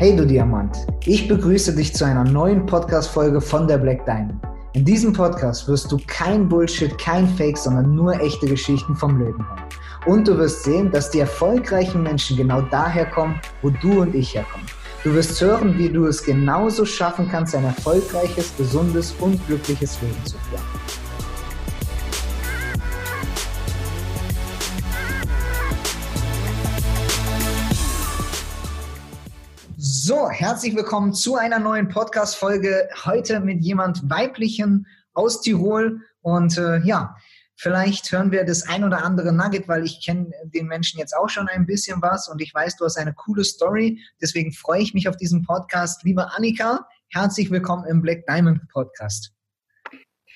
[0.00, 4.40] Hey du Diamant, ich begrüße dich zu einer neuen Podcast-Folge von der Black Diamond.
[4.72, 9.46] In diesem Podcast wirst du kein Bullshit, kein Fake, sondern nur echte Geschichten vom Leben
[9.46, 9.62] hören.
[10.06, 14.34] Und du wirst sehen, dass die erfolgreichen Menschen genau daher kommen, wo du und ich
[14.34, 14.66] herkommen.
[15.04, 20.24] Du wirst hören, wie du es genauso schaffen kannst, ein erfolgreiches, gesundes und glückliches Leben
[20.24, 20.79] zu führen.
[30.02, 32.88] So, herzlich willkommen zu einer neuen Podcast-Folge.
[33.04, 36.00] Heute mit jemand Weiblichen aus Tirol.
[36.22, 37.14] Und äh, ja,
[37.54, 41.28] vielleicht hören wir das ein oder andere Nugget, weil ich kenne den Menschen jetzt auch
[41.28, 44.00] schon ein bisschen was und ich weiß, du hast eine coole Story.
[44.22, 46.02] Deswegen freue ich mich auf diesen Podcast.
[46.02, 49.34] Liebe Annika, herzlich willkommen im Black Diamond Podcast.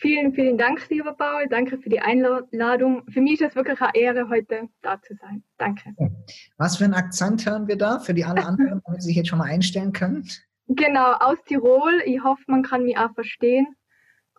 [0.04, 1.48] Vielen, vielen Dank, lieber Paul.
[1.48, 3.04] Danke für die Einladung.
[3.10, 5.42] Für mich ist es wirklich eine Ehre, heute da zu sein.
[5.56, 5.94] Danke.
[6.58, 9.30] Was für einen Akzent hören wir da für die alle anderen, damit Sie sich jetzt
[9.30, 10.28] schon mal einstellen können?
[10.68, 12.02] Genau, aus Tirol.
[12.04, 13.66] Ich hoffe, man kann mich auch verstehen.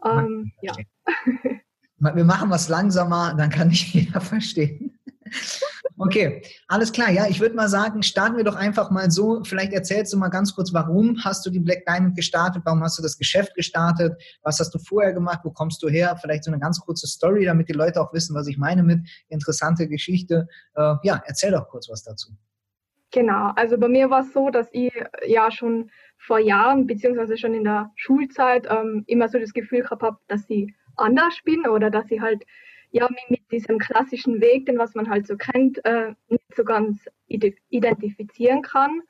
[0.06, 0.74] Ähm, ja.
[2.14, 4.95] Wir machen was langsamer, dann kann ich jeder verstehen.
[5.98, 7.10] Okay, alles klar.
[7.10, 9.44] Ja, ich würde mal sagen, starten wir doch einfach mal so.
[9.44, 12.64] Vielleicht erzählst du mal ganz kurz, warum hast du die Black Diamond gestartet?
[12.66, 14.22] Warum hast du das Geschäft gestartet?
[14.44, 15.40] Was hast du vorher gemacht?
[15.44, 16.18] Wo kommst du her?
[16.22, 19.00] Vielleicht so eine ganz kurze Story, damit die Leute auch wissen, was ich meine mit
[19.30, 20.48] interessante Geschichte.
[20.76, 22.34] Äh, ja, erzähl doch kurz was dazu.
[23.12, 24.92] Genau, also bei mir war es so, dass ich
[25.26, 30.02] ja schon vor Jahren, beziehungsweise schon in der Schulzeit, ähm, immer so das Gefühl gehabt
[30.02, 32.44] habe, dass ich anders bin oder dass ich halt
[32.96, 36.64] ja, mich mit diesem klassischen Weg, den was man halt so kennt, äh, nicht so
[36.64, 39.02] ganz identifizieren kann.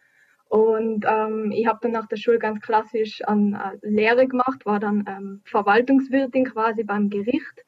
[0.50, 4.80] Und ähm, ich habe dann nach der Schule ganz klassisch an äh, Lehre gemacht, war
[4.80, 7.64] dann ähm, Verwaltungswirtin quasi beim Gericht.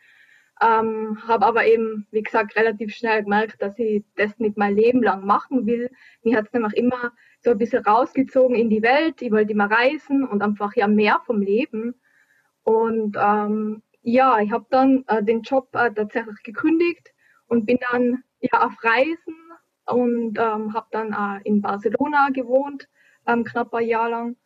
[0.60, 5.04] Ähm, habe aber eben, wie gesagt, relativ schnell gemerkt, dass ich das nicht mein Leben
[5.04, 5.92] lang machen will.
[6.24, 9.22] Mich hat es nämlich immer so ein bisschen rausgezogen in die Welt.
[9.22, 11.94] Ich wollte immer reisen und einfach ja mehr vom Leben.
[12.64, 17.14] Und ähm, ja, ich habe dann äh, den Job äh, tatsächlich gekündigt
[17.48, 19.36] und bin dann ja auf Reisen
[19.86, 22.88] und ähm, habe dann äh, in Barcelona gewohnt,
[23.28, 24.38] ähm, knapp ein Jahr lang.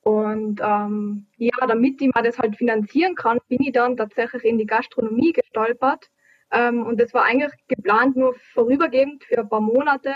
[0.00, 4.58] Und ähm, ja, damit ich mir das halt finanzieren kann, bin ich dann tatsächlich in
[4.58, 6.10] die Gastronomie gestolpert.
[6.50, 10.12] Ähm, und das war eigentlich geplant nur vorübergehend für ein paar Monate.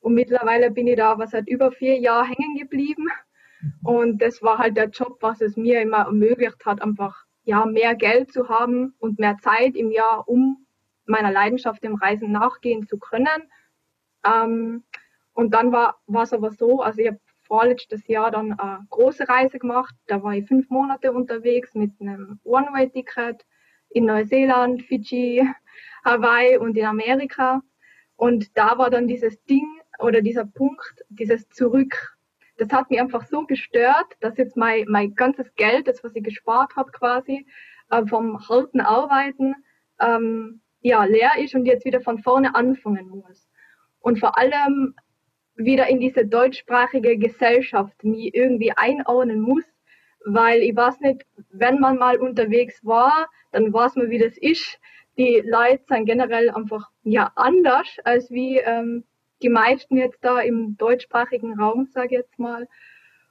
[0.00, 3.06] Und mittlerweile bin ich da aber seit über vier Jahren hängen geblieben.
[3.60, 3.72] Mhm.
[3.86, 7.94] Und das war halt der Job, was es mir immer ermöglicht hat, einfach ja, mehr
[7.94, 10.66] Geld zu haben und mehr Zeit im Jahr, um
[11.06, 13.50] meiner Leidenschaft dem Reisen nachgehen zu können.
[14.24, 14.84] Ähm,
[15.34, 19.58] und dann war es aber so, also ich habe vorletztes Jahr dann eine große Reise
[19.58, 19.94] gemacht.
[20.06, 23.44] Da war ich fünf Monate unterwegs mit einem One-Way-Ticket
[23.90, 25.46] in Neuseeland, Fidschi,
[26.04, 27.62] Hawaii und in Amerika.
[28.16, 29.66] Und da war dann dieses Ding
[29.98, 32.13] oder dieser Punkt, dieses Zurück
[32.56, 36.22] das hat mich einfach so gestört, dass jetzt mein, mein ganzes Geld, das, was ich
[36.22, 37.46] gespart habe quasi,
[37.90, 39.54] äh, vom harten Arbeiten,
[40.00, 43.48] ähm, ja, leer ist und jetzt wieder von vorne anfangen muss.
[44.00, 44.94] Und vor allem
[45.56, 49.64] wieder in diese deutschsprachige Gesellschaft mich irgendwie einordnen muss,
[50.26, 54.78] weil ich weiß nicht, wenn man mal unterwegs war, dann weiß man, wie das ist.
[55.16, 59.04] Die Leute sind generell einfach ja anders als wie ähm,
[59.44, 62.66] die meisten jetzt da im deutschsprachigen Raum, sage ich jetzt mal.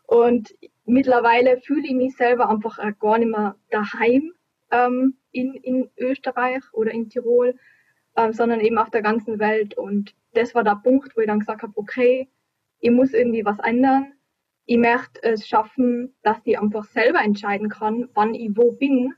[0.06, 0.54] Und
[0.86, 4.32] mittlerweile fühle ich mich selber einfach gar nicht mehr daheim
[4.70, 7.56] ähm, in, in Österreich oder in Tirol,
[8.16, 9.76] ähm, sondern eben auf der ganzen Welt.
[9.76, 12.30] Und das war der Punkt, wo ich dann gesagt habe, okay,
[12.80, 14.14] ich muss irgendwie was ändern.
[14.66, 19.16] Ich möchte es schaffen, dass ich einfach selber entscheiden kann, wann ich wo bin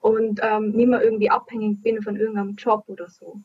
[0.00, 3.42] und ähm, nicht mehr irgendwie abhängig bin von irgendeinem Job oder so.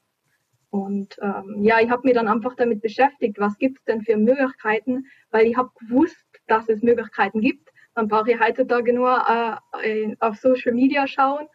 [0.69, 4.17] Und ähm, ja, ich habe mich dann einfach damit beschäftigt, was gibt es denn für
[4.17, 7.69] Möglichkeiten, weil ich habe gewusst, dass es Möglichkeiten gibt.
[7.95, 11.47] Man braucht ja heutzutage nur äh, auf Social Media schauen.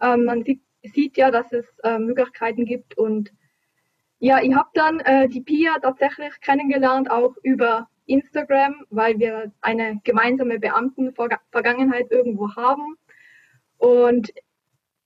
[0.00, 2.96] Ähm, man sieht, sieht, ja, dass es äh, Möglichkeiten gibt.
[2.96, 3.32] Und
[4.18, 10.00] ja, ich habe dann äh, die Pia tatsächlich kennengelernt, auch über Instagram, weil wir eine
[10.04, 12.96] gemeinsame Beamtenvergangenheit irgendwo haben.
[13.78, 14.30] Und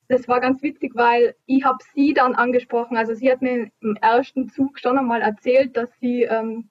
[0.08, 2.96] das war ganz witzig, weil ich habe sie dann angesprochen.
[2.96, 6.68] Also sie hat mir im ersten Zug schon einmal erzählt, dass sie ähm,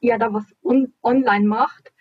[0.00, 1.92] ja da was on online macht.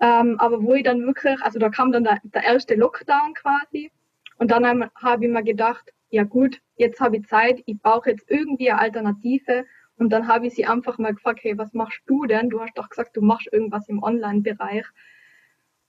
[0.00, 3.90] Ähm, aber wo ich dann wirklich, also da kam dann der, der erste Lockdown quasi.
[4.38, 8.30] Und dann habe ich mir gedacht, ja gut, jetzt habe ich Zeit, ich brauche jetzt
[8.30, 9.66] irgendwie eine Alternative.
[9.96, 12.48] Und dann habe ich sie einfach mal gefragt, hey, was machst du denn?
[12.48, 14.86] Du hast doch gesagt, du machst irgendwas im Online-Bereich.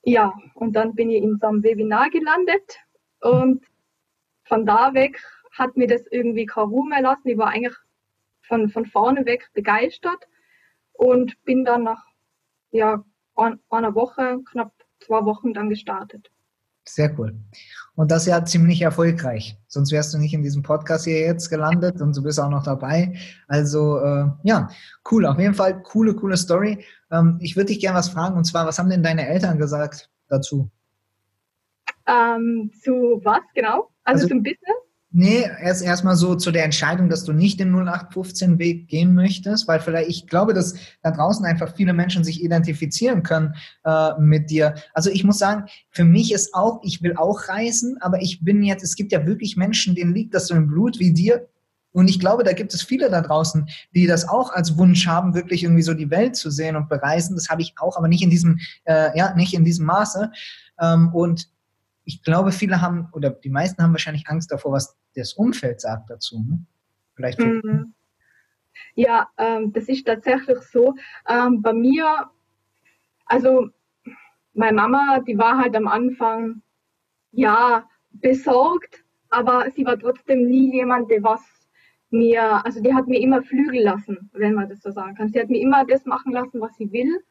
[0.02, 2.78] Ja, und dann bin ich in so einem Webinar gelandet
[3.20, 3.64] und
[4.50, 7.28] von da weg hat mir das irgendwie kein Ruhe mehr lassen.
[7.28, 7.74] Ich war eigentlich
[8.42, 10.26] von, von vorne weg begeistert
[10.92, 12.04] und bin dann nach
[12.72, 13.04] ja,
[13.36, 16.30] einer Woche, knapp zwei Wochen dann gestartet.
[16.84, 17.38] Sehr cool.
[17.94, 19.56] Und das ja ziemlich erfolgreich.
[19.68, 22.64] Sonst wärst du nicht in diesem Podcast hier jetzt gelandet und du bist auch noch
[22.64, 23.14] dabei.
[23.46, 24.68] Also äh, ja,
[25.10, 25.26] cool.
[25.26, 26.84] Auf jeden Fall coole, coole Story.
[27.12, 30.10] Ähm, ich würde dich gerne was fragen und zwar, was haben denn deine Eltern gesagt
[30.28, 30.70] dazu?
[32.10, 33.90] Ähm, zu was genau?
[34.04, 34.76] Also, also zum Business?
[35.12, 39.80] Nee, erst erstmal so zu der Entscheidung, dass du nicht den 0815-Weg gehen möchtest, weil
[39.80, 43.54] vielleicht, ich glaube, dass da draußen einfach viele Menschen sich identifizieren können
[43.84, 44.76] äh, mit dir.
[44.94, 48.62] Also ich muss sagen, für mich ist auch, ich will auch reisen, aber ich bin
[48.62, 51.48] jetzt, es gibt ja wirklich Menschen, denen liegt das so im Blut wie dir.
[51.90, 55.34] Und ich glaube, da gibt es viele da draußen, die das auch als Wunsch haben,
[55.34, 57.34] wirklich irgendwie so die Welt zu sehen und bereisen.
[57.34, 60.30] Das habe ich auch, aber nicht in diesem, äh, ja, nicht in diesem Maße.
[60.80, 61.48] Ähm, und
[62.04, 66.10] ich glaube, viele haben oder die meisten haben wahrscheinlich Angst davor, was das Umfeld sagt
[66.10, 66.42] dazu.
[66.42, 66.64] Ne?
[67.14, 67.38] Vielleicht.
[67.38, 67.94] Mhm.
[68.94, 70.94] Ja, ähm, das ist tatsächlich so.
[71.28, 72.30] Ähm, bei mir,
[73.26, 73.68] also
[74.54, 76.62] meine Mama, die war halt am Anfang
[77.32, 81.40] ja besorgt, aber sie war trotzdem nie jemand, der was
[82.10, 85.28] mir, also die hat mir immer Flügel lassen, wenn man das so sagen kann.
[85.28, 87.22] Sie hat mir immer das machen lassen, was sie will.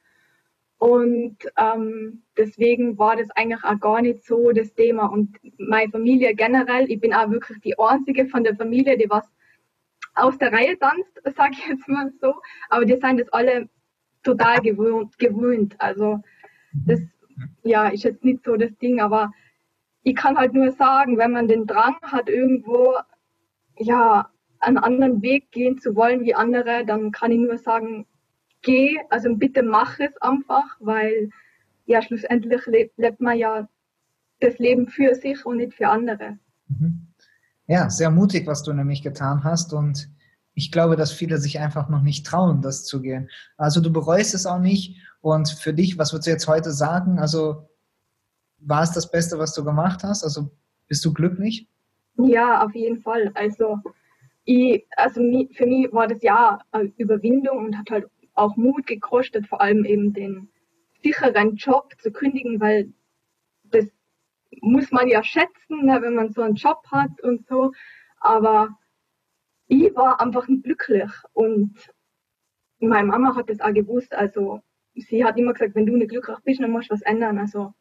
[0.80, 5.08] Und ähm, deswegen war das eigentlich auch gar nicht so das Thema.
[5.08, 9.30] Und meine Familie generell, ich bin auch wirklich die einzige von der Familie, die was
[10.16, 12.34] aus der Reihe tanzt, sage ich jetzt mal so.
[12.70, 13.70] Aber die sind das alle
[14.24, 15.18] total gewöhnt.
[15.20, 15.76] gewöhnt.
[15.80, 16.22] Also
[16.86, 17.02] das
[17.64, 19.34] ja, ist jetzt nicht so das Ding, aber
[20.04, 22.96] ich kann halt nur sagen, wenn man den Drang hat, irgendwo
[23.78, 24.30] ja
[24.60, 28.06] einen anderen Weg gehen zu wollen wie andere, dann kann ich nur sagen,
[28.61, 31.29] geh, also bitte mach es einfach, weil
[31.85, 33.67] ja schlussendlich lebt, lebt man ja
[34.39, 36.38] das Leben für sich und nicht für andere.
[36.67, 37.07] Mhm.
[37.67, 40.09] Ja, sehr mutig, was du nämlich getan hast und
[40.53, 43.29] ich glaube, dass viele sich einfach noch nicht trauen, das zu gehen.
[43.57, 47.19] Also du bereust es auch nicht und für dich, was würdest du jetzt heute sagen?
[47.19, 47.69] Also
[48.59, 50.23] war es das Beste, was du gemacht hast?
[50.23, 50.51] Also
[50.88, 51.67] bist du glücklich?
[52.17, 53.31] Ja, auf jeden Fall.
[53.35, 53.79] Also
[54.44, 55.21] ich, also
[55.53, 58.07] für mich war das ja eine Überwindung und hat halt
[58.39, 60.50] auch Mut gekostet, vor allem eben den
[61.01, 62.94] sicheren Job zu kündigen, weil
[63.63, 63.86] das
[64.62, 67.71] muss man ja schätzen, ne, wenn man so einen Job hat und so.
[68.19, 68.69] Aber
[69.68, 71.91] ich war einfach nicht glücklich und
[72.80, 74.13] meine Mama hat das auch gewusst.
[74.13, 74.62] Also
[74.95, 77.38] sie hat immer gesagt, wenn du nicht glücklich bist, dann musst du was ändern.
[77.38, 77.74] Also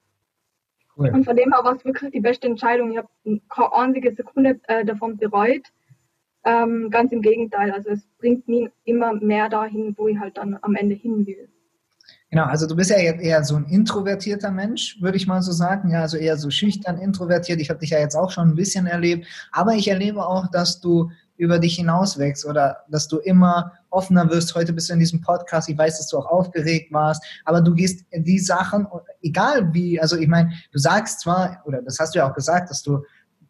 [0.96, 1.10] cool.
[1.10, 2.92] und von dem her war es wirklich die beste Entscheidung.
[2.92, 3.08] Ich habe
[3.48, 5.66] keine einzige Sekunde äh, davon bereut.
[6.44, 10.58] Ähm, ganz im Gegenteil, also es bringt mich immer mehr dahin, wo ich halt dann
[10.62, 11.48] am Ende hin will.
[12.30, 15.90] Genau, also du bist ja eher so ein introvertierter Mensch, würde ich mal so sagen.
[15.90, 17.60] Ja, also eher so schüchtern, introvertiert.
[17.60, 19.26] Ich habe dich ja jetzt auch schon ein bisschen erlebt.
[19.50, 24.54] Aber ich erlebe auch, dass du über dich hinauswächst oder dass du immer offener wirst.
[24.54, 25.68] Heute bist du in diesem Podcast.
[25.70, 28.86] Ich weiß, dass du auch aufgeregt warst, aber du gehst die Sachen,
[29.22, 32.70] egal wie, also ich meine, du sagst zwar, oder das hast du ja auch gesagt,
[32.70, 33.02] dass du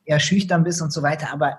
[0.04, 1.58] eher schüchtern bist und so weiter, aber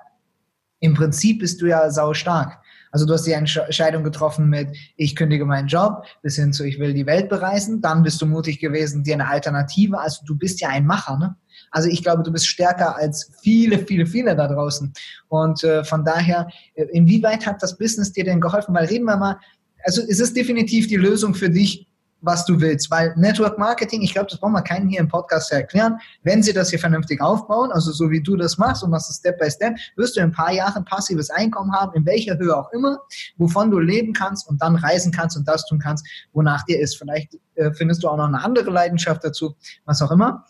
[0.80, 2.60] im Prinzip bist du ja sau stark.
[2.92, 6.80] Also du hast die Entscheidung getroffen mit, ich kündige meinen Job, bis hin zu, ich
[6.80, 7.81] will die Welt bereisen.
[7.81, 10.00] Dann bist du mutig gewesen, dir eine Alternative.
[10.00, 11.36] Also du bist ja ein Macher, ne?
[11.72, 14.92] Also ich glaube, du bist stärker als viele, viele, viele da draußen.
[15.28, 18.74] Und äh, von daher, äh, inwieweit hat das Business dir denn geholfen?
[18.74, 19.38] Weil reden wir mal,
[19.84, 21.86] also ist es definitiv die Lösung für dich,
[22.21, 22.92] was du willst.
[22.92, 25.97] Weil Network Marketing, ich glaube, das brauchen wir keinen hier im Podcast erklären.
[26.23, 29.18] Wenn sie das hier vernünftig aufbauen, also so wie du das machst und machst es
[29.18, 32.56] Step by Step, wirst du in ein paar Jahren passives Einkommen haben, in welcher Höhe
[32.56, 32.99] auch immer,
[33.38, 36.97] wovon du leben kannst und dann reisen kannst und das tun kannst, wonach dir ist.
[36.97, 40.45] Vielleicht äh, findest du auch noch eine andere Leidenschaft dazu, was auch immer.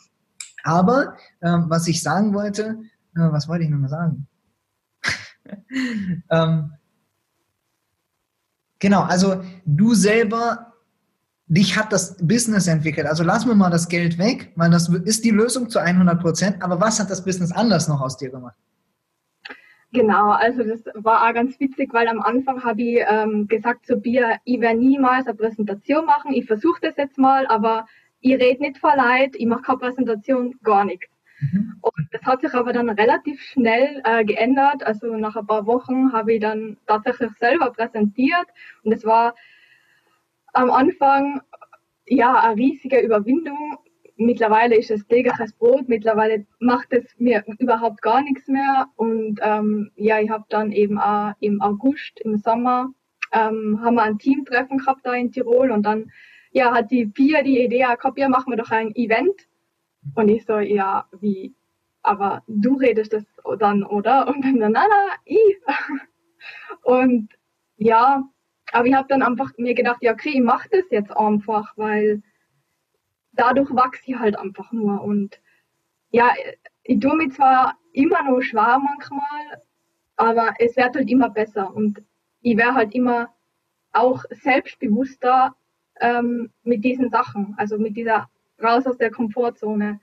[0.64, 2.80] Aber äh, was ich sagen wollte,
[3.16, 4.28] äh, was wollte ich nochmal sagen?
[6.30, 6.74] ähm,
[8.80, 10.69] genau, also du selber
[11.50, 13.08] dich hat das Business entwickelt.
[13.08, 16.64] Also lassen wir mal das Geld weg, weil das ist die Lösung zu 100 Prozent.
[16.64, 18.56] Aber was hat das Business anders noch aus dir gemacht?
[19.92, 23.98] Genau, also das war auch ganz witzig, weil am Anfang habe ich ähm, gesagt zu
[23.98, 27.88] Bier, ich werde niemals eine Präsentation machen, ich versuche das jetzt mal, aber
[28.22, 31.08] ich rede nicht vor Leid, ich mache keine Präsentation, gar nichts.
[31.40, 31.78] Mhm.
[31.82, 34.84] Und das hat sich aber dann relativ schnell äh, geändert.
[34.84, 38.48] Also nach ein paar Wochen habe ich dann tatsächlich selber präsentiert
[38.84, 39.34] und es war
[40.54, 41.42] am Anfang
[42.06, 43.78] ja eine riesige Überwindung.
[44.18, 45.88] Mittlerweile ist es tägliches Brot.
[45.88, 48.88] Mittlerweile macht es mir überhaupt gar nichts mehr.
[48.96, 52.90] Und ähm, ja, ich habe dann eben auch im August, im Sommer,
[53.32, 56.12] ähm, haben wir ein Teamtreffen gehabt da in Tirol und dann
[56.52, 59.48] ja, hat die Pia die Idee gehabt, ja, machen wir doch ein Event.
[60.16, 61.54] Und ich so, ja, wie?
[62.02, 63.24] Aber du redest das
[63.60, 64.28] dann, oder?
[64.28, 64.88] Und dann, na, na,
[65.26, 65.58] ich.
[66.84, 67.30] Und
[67.78, 68.24] ja,
[68.72, 72.22] aber ich habe dann einfach mir gedacht, ja, okay, ich mache das jetzt einfach, weil
[73.34, 75.02] dadurch wachse ich halt einfach nur.
[75.02, 75.40] Und
[76.12, 76.34] ja,
[76.84, 79.62] ich tue mich zwar immer noch schwer manchmal,
[80.16, 82.04] aber es wird halt immer besser und
[82.42, 83.34] ich wäre halt immer
[83.92, 85.56] auch selbstbewusster
[86.00, 88.30] ähm, mit diesen Sachen, also mit dieser
[88.62, 90.00] raus aus der Komfortzone.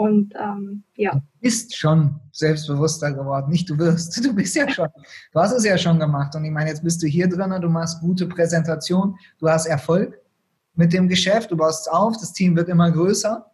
[0.00, 1.12] Und ähm, ja.
[1.12, 4.16] Du bist schon selbstbewusster geworden, nicht du wirst.
[4.24, 4.88] Du bist ja schon.
[5.34, 6.34] Du hast es ja schon gemacht.
[6.34, 10.18] Und ich meine, jetzt bist du hier drin, du machst gute Präsentation, du hast Erfolg
[10.74, 13.44] mit dem Geschäft, du baust es auf, das Team wird immer größer.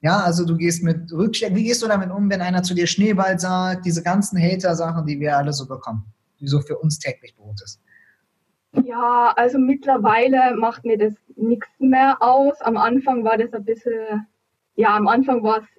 [0.00, 1.56] Ja, also du gehst mit Rückschlägen.
[1.56, 5.20] Wie gehst du damit um, wenn einer zu dir Schneeball sagt, diese ganzen Hater-Sachen, die
[5.20, 6.04] wir alle so bekommen,
[6.40, 7.80] die so für uns täglich Brot ist?
[8.72, 12.60] Ja, also mittlerweile macht mir das nichts mehr aus.
[12.62, 14.26] Am Anfang war das ein bisschen,
[14.74, 15.75] ja, am Anfang war es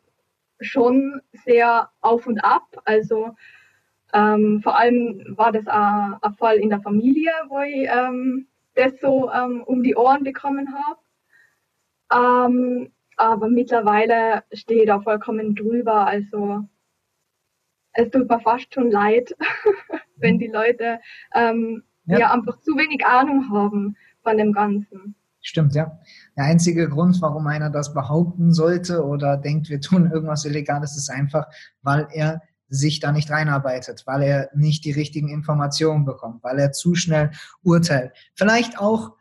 [0.59, 2.81] schon sehr auf und ab.
[2.85, 3.35] Also
[4.13, 8.99] ähm, vor allem war das ein, ein, Fall in der Familie, wo ich ähm, das
[8.99, 10.73] so ähm, um die Ohren bekommen
[12.09, 12.49] habe.
[12.49, 16.05] Ähm, aber mittlerweile stehe ich da vollkommen drüber.
[16.05, 16.63] Also
[17.93, 19.35] es tut mir fast schon leid,
[20.15, 20.99] wenn die Leute
[21.33, 22.19] ähm, ja.
[22.19, 25.15] ja einfach zu wenig Ahnung haben von dem Ganzen.
[25.47, 25.97] Stimmt, ja.
[26.35, 31.09] Der einzige Grund, warum einer das behaupten sollte oder denkt, wir tun irgendwas Illegales, ist
[31.09, 31.45] einfach,
[31.81, 36.73] weil er sich da nicht reinarbeitet, weil er nicht die richtigen Informationen bekommt, weil er
[36.73, 37.31] zu schnell
[37.63, 38.11] urteilt.
[38.35, 39.13] Vielleicht auch,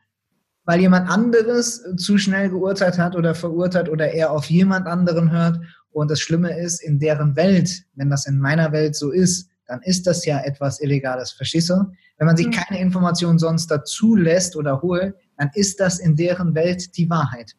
[0.64, 5.60] weil jemand anderes zu schnell geurteilt hat oder verurteilt oder er auf jemand anderen hört.
[5.90, 9.82] Und das Schlimme ist, in deren Welt, wenn das in meiner Welt so ist, dann
[9.82, 11.32] ist das ja etwas Illegales.
[11.32, 11.92] Verstehst du?
[12.18, 12.52] Wenn man sich mhm.
[12.52, 17.52] keine Informationen sonst dazu lässt oder holt, dann ist das in deren Welt die Wahrheit.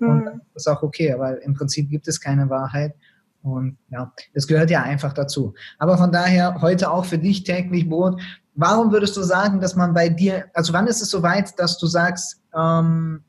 [0.00, 0.40] Und mhm.
[0.54, 2.94] das ist auch okay, weil im Prinzip gibt es keine Wahrheit.
[3.42, 5.54] Und ja, das gehört ja einfach dazu.
[5.78, 8.20] Aber von daher heute auch für dich täglich Brot.
[8.54, 11.86] Warum würdest du sagen, dass man bei dir, also wann ist es soweit, dass du
[11.86, 13.22] sagst, ähm,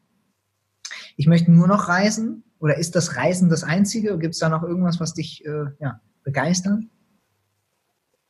[1.17, 2.43] ich möchte nur noch reisen?
[2.59, 4.17] Oder ist das Reisen das Einzige?
[4.17, 6.83] Gibt es da noch irgendwas, was dich äh, ja, begeistert?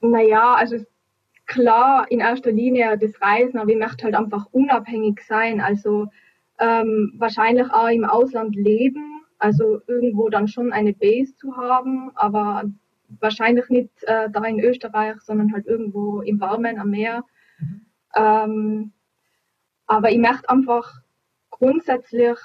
[0.02, 0.78] Naja, also
[1.46, 5.60] klar in erster Linie das Reisen, aber ich möchte halt einfach unabhängig sein.
[5.62, 6.08] Also
[6.60, 12.64] ähm, wahrscheinlich auch im Ausland leben, also irgendwo dann schon eine Base zu haben, aber
[13.20, 17.24] wahrscheinlich nicht äh, da in Österreich, sondern halt irgendwo im Warmen am Meer.
[18.16, 18.92] Ähm,
[19.88, 21.02] aber ich möchte einfach
[21.50, 22.38] grundsätzlich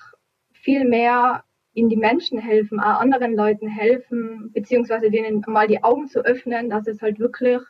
[0.52, 1.44] viel mehr
[1.74, 6.70] in die Menschen helfen, auch anderen Leuten helfen, beziehungsweise denen mal die Augen zu öffnen,
[6.70, 7.60] dass es halt wirklich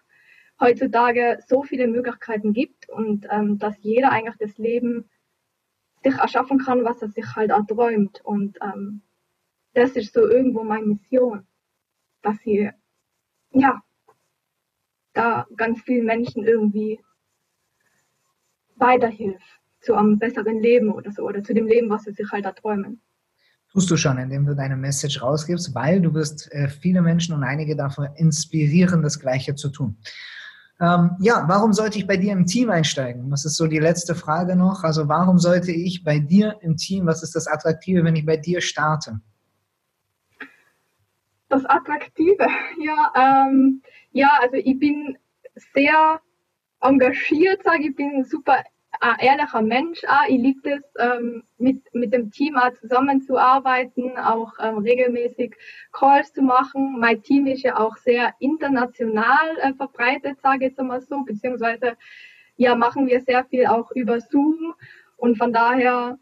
[0.61, 5.09] heutzutage so viele Möglichkeiten gibt und ähm, dass jeder eigentlich das Leben
[6.05, 8.21] sich erschaffen kann, was er sich halt auch träumt.
[8.25, 9.03] Und ähm,
[9.73, 11.47] das ist so irgendwo meine Mission,
[12.21, 12.71] dass ich
[13.53, 13.83] ja
[15.15, 17.01] da ganz vielen Menschen irgendwie
[18.77, 22.45] weiterhilft zu einem besseren Leben oder so oder zu dem Leben, was sie sich halt
[22.45, 23.01] erträumen
[23.75, 27.43] tust du schon, indem du deine Message rausgibst, weil du wirst äh, viele Menschen und
[27.43, 29.97] einige davon inspirieren, das Gleiche zu tun.
[30.81, 33.31] Ähm, ja, warum sollte ich bei dir im Team einsteigen?
[33.31, 34.85] Das ist so die letzte Frage noch.
[34.85, 38.37] Also warum sollte ich bei dir im Team, was ist das Attraktive, wenn ich bei
[38.37, 39.21] dir starte?
[41.49, 42.47] Das Attraktive,
[42.81, 45.19] ja, ähm, ja, also ich bin
[45.75, 46.21] sehr
[46.81, 48.63] engagiert, sage ich, bin super
[49.05, 50.29] ein ehrlicher Mensch auch.
[50.29, 55.57] Ich liebe es, ähm, mit, mit dem Team auch zusammenzuarbeiten, auch ähm, regelmäßig
[55.93, 56.99] Calls zu machen.
[56.99, 61.97] Mein Team ist ja auch sehr international äh, verbreitet, sage ich jetzt einmal so, beziehungsweise
[62.57, 64.75] ja, machen wir sehr viel auch über Zoom
[65.17, 66.19] und von daher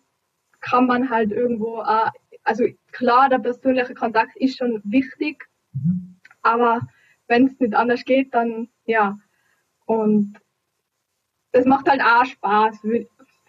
[0.61, 2.11] kann man halt irgendwo, äh,
[2.43, 6.17] also klar, der persönliche Kontakt ist schon wichtig, mhm.
[6.43, 6.81] aber
[7.29, 9.19] wenn es nicht anders geht, dann ja.
[9.85, 10.39] Und
[11.53, 12.81] das macht halt auch Spaß,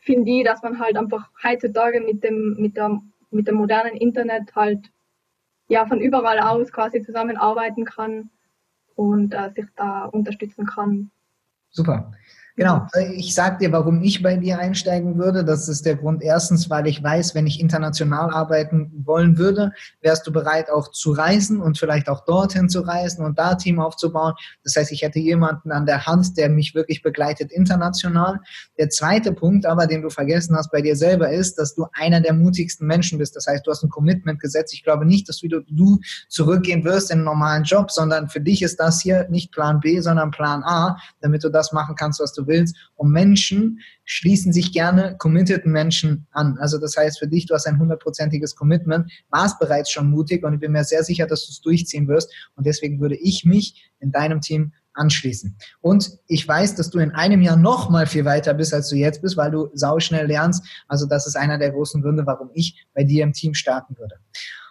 [0.02, 4.54] finde ich, dass man halt einfach heutzutage mit dem, mit, der, mit dem modernen Internet
[4.56, 4.92] halt
[5.68, 8.30] ja von überall aus quasi zusammenarbeiten kann
[8.96, 11.10] und äh, sich da unterstützen kann.
[11.70, 12.12] Super.
[12.56, 12.86] Genau.
[13.16, 15.44] Ich sage dir, warum ich bei dir einsteigen würde.
[15.44, 16.22] Das ist der Grund.
[16.22, 21.14] Erstens, weil ich weiß, wenn ich international arbeiten wollen würde, wärst du bereit, auch zu
[21.14, 24.36] reisen und vielleicht auch dorthin zu reisen und da Team aufzubauen.
[24.64, 28.40] Das heißt, ich hätte jemanden an der Hand, der mich wirklich begleitet international.
[28.78, 32.22] Der zweite Punkt aber, den du vergessen hast bei dir selber, ist, dass du einer
[32.22, 33.36] der mutigsten Menschen bist.
[33.36, 34.76] Das heißt, du hast ein Commitment gesetzt.
[34.76, 38.62] Ich glaube nicht, dass du, du zurückgehen wirst in einen normalen Job, sondern für dich
[38.62, 42.32] ist das hier nicht Plan B, sondern Plan A, damit du das machen kannst, was
[42.34, 42.76] du willst.
[42.96, 46.58] Und Menschen schließen sich gerne committeden Menschen an.
[46.60, 50.54] Also das heißt für dich, du hast ein hundertprozentiges Commitment, warst bereits schon mutig und
[50.54, 52.34] ich bin mir sehr sicher, dass du es durchziehen wirst.
[52.56, 55.58] Und deswegen würde ich mich in deinem Team anschließen.
[55.82, 58.96] Und ich weiß, dass du in einem Jahr noch mal viel weiter bist, als du
[58.96, 60.64] jetzt bist, weil du sauschnell lernst.
[60.88, 64.16] Also das ist einer der großen Gründe, warum ich bei dir im Team starten würde.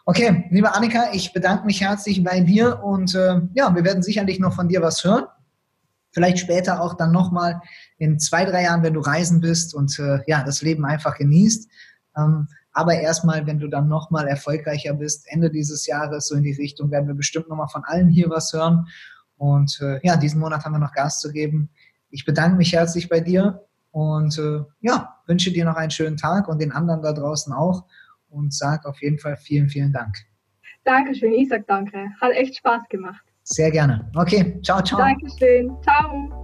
[0.04, 4.40] Okay, liebe Annika, ich bedanke mich herzlich bei dir und äh, ja, wir werden sicherlich
[4.40, 5.24] noch von dir was hören.
[6.12, 7.61] Vielleicht später auch dann nochmal
[7.99, 11.69] in zwei, drei Jahren, wenn du reisen bist und äh, ja, das Leben einfach genießt.
[12.16, 16.52] Ähm, aber erstmal, wenn du dann nochmal erfolgreicher bist, Ende dieses Jahres, so in die
[16.52, 18.87] Richtung, werden wir bestimmt nochmal von allen hier was hören.
[19.37, 21.71] Und äh, ja, diesen Monat haben wir noch Gas zu geben.
[22.11, 26.49] Ich bedanke mich herzlich bei dir und äh, ja, wünsche dir noch einen schönen Tag
[26.49, 27.85] und den anderen da draußen auch
[28.28, 30.16] und sage auf jeden Fall vielen, vielen Dank.
[30.85, 32.09] Dankeschön, ich sag danke.
[32.21, 33.31] Hat echt Spaß gemacht.
[33.52, 34.09] Sehr gerne.
[34.14, 34.99] Okay, ciao, ciao.
[34.99, 35.71] Dankeschön.
[35.82, 36.42] Ciao.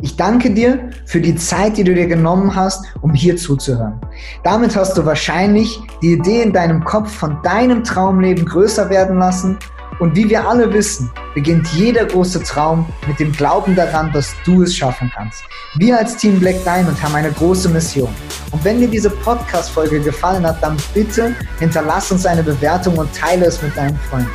[0.00, 4.00] Ich danke dir für die Zeit, die du dir genommen hast, um hier zuzuhören.
[4.44, 9.58] Damit hast du wahrscheinlich die Idee in deinem Kopf von deinem Traumleben größer werden lassen.
[9.98, 14.62] Und wie wir alle wissen, beginnt jeder große Traum mit dem Glauben daran, dass du
[14.62, 15.42] es schaffen kannst.
[15.76, 18.10] Wir als Team Black Diamond haben eine große Mission.
[18.52, 23.46] Und wenn dir diese Podcast-Folge gefallen hat, dann bitte hinterlass uns eine Bewertung und teile
[23.46, 24.30] es mit deinen Freunden.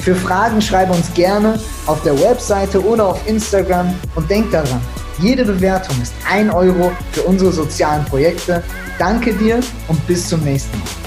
[0.00, 4.80] Für Fragen schreibe uns gerne auf der Webseite oder auf Instagram und denk daran,
[5.18, 8.62] jede Bewertung ist ein Euro für unsere sozialen Projekte.
[8.98, 11.05] Danke dir und bis zum nächsten Mal.